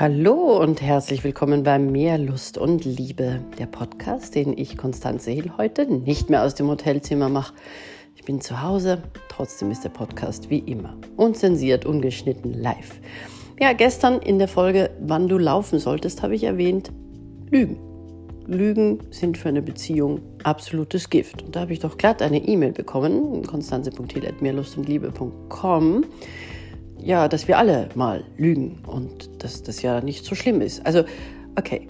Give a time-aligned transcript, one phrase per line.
[0.00, 5.52] Hallo und herzlich willkommen bei Mehr Lust und Liebe, der Podcast, den ich Konstanze Hill
[5.58, 7.52] heute nicht mehr aus dem Hotelzimmer mache.
[8.16, 12.98] Ich bin zu Hause, trotzdem ist der Podcast wie immer unzensiert, ungeschnitten, live.
[13.60, 16.90] Ja, gestern in der Folge Wann du laufen solltest, habe ich erwähnt,
[17.50, 17.76] Lügen.
[18.46, 21.42] Lügen sind für eine Beziehung absolutes Gift.
[21.42, 26.04] Und da habe ich doch glatt eine E-Mail bekommen, konstanze.hill.mehrlustundliebe.com
[27.04, 30.84] ja, dass wir alle mal lügen und dass das ja nicht so schlimm ist.
[30.86, 31.04] Also,
[31.56, 31.86] okay,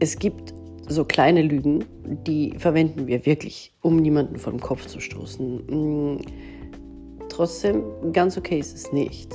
[0.00, 0.54] es gibt
[0.88, 1.84] so kleine Lügen,
[2.26, 6.16] die verwenden wir wirklich, um niemanden den Kopf zu stoßen.
[6.16, 6.20] Mm,
[7.28, 9.32] trotzdem, ganz okay ist es nicht.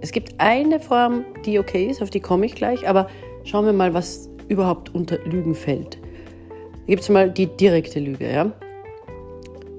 [0.00, 3.08] Es gibt eine Form, die okay ist, auf die komme ich gleich, aber
[3.44, 5.96] schauen wir mal, was überhaupt unter Lügen fällt.
[5.96, 8.52] Da gibt es mal die direkte Lüge, ja?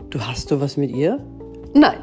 [0.09, 1.20] Du hast du was mit ihr?
[1.73, 2.00] Nein.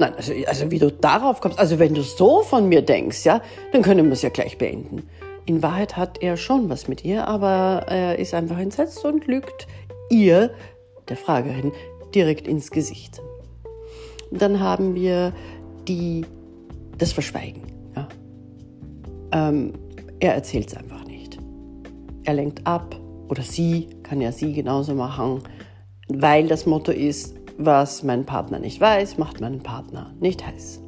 [0.00, 3.42] Nein, also, also wie du darauf kommst, also wenn du so von mir denkst, ja,
[3.70, 5.02] dann können wir es ja gleich beenden.
[5.44, 9.66] In Wahrheit hat er schon was mit ihr, aber er ist einfach entsetzt und lügt
[10.08, 10.52] ihr,
[11.10, 11.72] der Fragerin,
[12.14, 13.20] direkt ins Gesicht.
[14.30, 15.34] Dann haben wir
[15.86, 16.24] die,
[16.96, 17.60] das Verschweigen.
[17.94, 18.08] Ja.
[19.32, 19.74] Ähm,
[20.18, 21.38] er erzählt es einfach nicht.
[22.24, 22.98] Er lenkt ab
[23.28, 25.42] oder sie, kann ja sie genauso machen,
[26.08, 30.80] weil das Motto ist, was mein Partner nicht weiß, macht meinen Partner nicht heiß.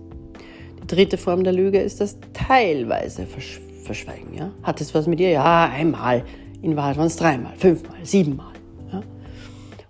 [0.82, 4.32] Die dritte Form der Lüge ist das teilweise Versch Verschweigen.
[4.34, 4.52] Ja?
[4.62, 5.30] Hat es was mit dir?
[5.30, 6.24] Ja, einmal.
[6.62, 8.52] In Wahrheit waren es dreimal, fünfmal, siebenmal.
[8.92, 9.02] Ja?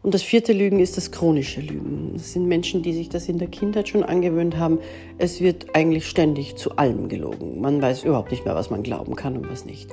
[0.02, 2.12] Und das vierte Lügen ist das chronische Lügen.
[2.14, 4.78] Das sind Menschen, die sich das in der Kindheit schon angewöhnt haben.
[5.18, 7.60] Es wird eigentlich ständig zu allem gelogen.
[7.60, 9.90] Man weiß überhaupt nicht mehr, was man glauben kann und was nicht.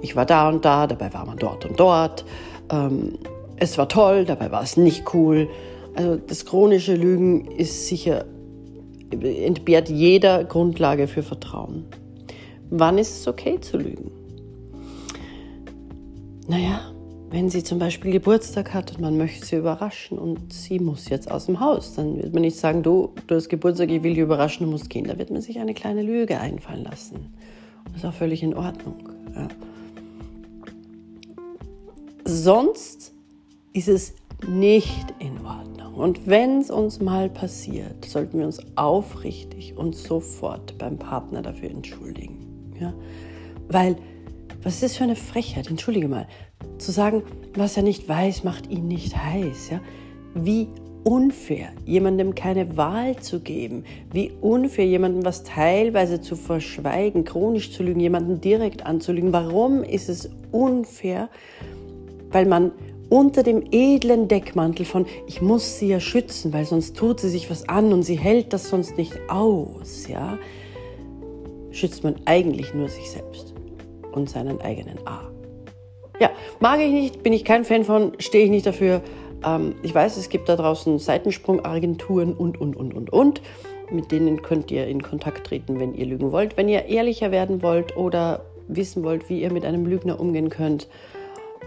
[0.00, 2.24] Ich war da und da, dabei war man dort und dort.
[2.70, 3.18] Ähm,
[3.56, 5.48] es war toll, dabei war es nicht cool.
[5.94, 8.24] Also das chronische Lügen ist sicher,
[9.10, 11.84] entbehrt jeder Grundlage für Vertrauen.
[12.70, 14.10] Wann ist es okay zu lügen?
[16.48, 16.92] Naja,
[17.30, 21.30] wenn sie zum Beispiel Geburtstag hat und man möchte sie überraschen und sie muss jetzt
[21.30, 24.22] aus dem Haus, dann wird man nicht sagen, du, du hast Geburtstag, ich will dich
[24.22, 25.06] überraschen, du musst gehen.
[25.06, 27.34] Da wird man sich eine kleine Lüge einfallen lassen.
[27.86, 29.08] Das ist auch völlig in Ordnung.
[29.34, 29.48] Ja.
[32.24, 33.14] Sonst
[33.72, 34.14] ist es
[34.46, 35.71] nicht in Ordnung.
[35.94, 41.70] Und wenn es uns mal passiert, sollten wir uns aufrichtig und sofort beim Partner dafür
[41.70, 42.72] entschuldigen.
[42.80, 42.94] Ja?
[43.68, 43.96] Weil,
[44.62, 45.68] was ist das für eine Frechheit?
[45.68, 46.26] Entschuldige mal.
[46.78, 47.22] Zu sagen,
[47.54, 49.70] was er nicht weiß, macht ihn nicht heiß.
[49.70, 49.80] Ja?
[50.34, 50.68] Wie
[51.04, 57.82] unfair, jemandem keine Wahl zu geben, wie unfair, jemandem was teilweise zu verschweigen, chronisch zu
[57.82, 59.32] lügen, jemanden direkt anzulügen.
[59.32, 61.28] Warum ist es unfair?
[62.30, 62.72] Weil man
[63.12, 67.50] unter dem edlen Deckmantel von, ich muss sie ja schützen, weil sonst tut sie sich
[67.50, 70.38] was an und sie hält das sonst nicht aus, ja,
[71.72, 73.52] schützt man eigentlich nur sich selbst
[74.12, 75.30] und seinen eigenen A.
[76.20, 79.02] Ja, mag ich nicht, bin ich kein Fan von, stehe ich nicht dafür.
[79.44, 83.42] Ähm, ich weiß, es gibt da draußen Seitensprungagenturen und, und, und, und, und.
[83.90, 86.56] Mit denen könnt ihr in Kontakt treten, wenn ihr lügen wollt.
[86.56, 90.88] Wenn ihr ehrlicher werden wollt oder wissen wollt, wie ihr mit einem Lügner umgehen könnt,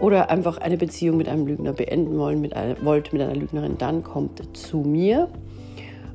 [0.00, 3.78] oder einfach eine Beziehung mit einem Lügner beenden wollen, mit einer, wollt mit einer Lügnerin,
[3.78, 5.28] dann kommt zu mir.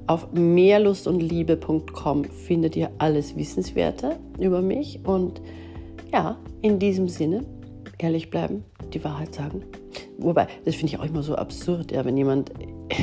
[0.08, 5.00] Auf mehrlustundliebe.com findet ihr alles Wissenswerte über mich.
[5.06, 5.42] Und
[6.12, 7.46] ja, in diesem Sinne,
[7.98, 9.64] ehrlich bleiben, die Wahrheit sagen.
[10.18, 12.52] Wobei, das finde ich auch immer so absurd, ja, wenn jemand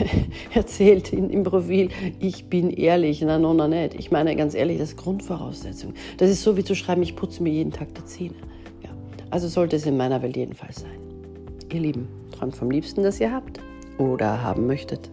[0.54, 1.88] erzählt in, im Profil,
[2.20, 3.94] ich bin ehrlich, na, no, na, nicht.
[3.94, 5.94] Ich meine, ganz ehrlich, das ist Grundvoraussetzung.
[6.18, 8.34] Das ist so wie zu schreiben, ich putze mir jeden Tag die Zähne.
[9.30, 11.00] Also sollte es in meiner Welt jedenfalls sein.
[11.70, 13.60] Ihr Lieben, träumt vom Liebsten, das ihr habt
[13.98, 15.10] oder haben möchtet.